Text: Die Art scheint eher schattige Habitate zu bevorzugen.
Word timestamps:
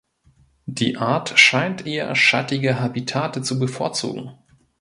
Die 0.65 0.97
Art 0.97 1.37
scheint 1.37 1.85
eher 1.85 2.15
schattige 2.15 2.79
Habitate 2.79 3.43
zu 3.43 3.59
bevorzugen. 3.59 4.31